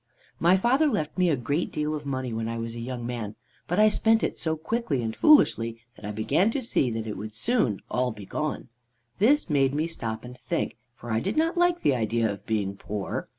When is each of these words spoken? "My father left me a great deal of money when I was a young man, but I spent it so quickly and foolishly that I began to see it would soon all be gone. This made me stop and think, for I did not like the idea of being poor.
"My 0.39 0.57
father 0.57 0.87
left 0.87 1.15
me 1.15 1.29
a 1.29 1.35
great 1.35 1.71
deal 1.71 1.93
of 1.93 2.07
money 2.07 2.33
when 2.33 2.49
I 2.49 2.57
was 2.57 2.73
a 2.73 2.79
young 2.79 3.05
man, 3.05 3.35
but 3.67 3.77
I 3.79 3.87
spent 3.87 4.23
it 4.23 4.39
so 4.39 4.57
quickly 4.57 5.03
and 5.03 5.15
foolishly 5.15 5.77
that 5.95 6.03
I 6.05 6.09
began 6.11 6.49
to 6.53 6.63
see 6.63 6.89
it 6.89 7.17
would 7.17 7.35
soon 7.35 7.81
all 7.87 8.09
be 8.11 8.25
gone. 8.25 8.69
This 9.19 9.47
made 9.47 9.75
me 9.75 9.85
stop 9.85 10.25
and 10.25 10.35
think, 10.35 10.77
for 10.95 11.11
I 11.11 11.19
did 11.19 11.37
not 11.37 11.55
like 11.55 11.81
the 11.83 11.93
idea 11.93 12.27
of 12.31 12.47
being 12.47 12.77
poor. 12.77 13.29